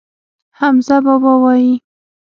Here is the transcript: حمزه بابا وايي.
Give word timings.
حمزه 0.59 0.97
بابا 1.05 1.33
وايي. 1.43 1.73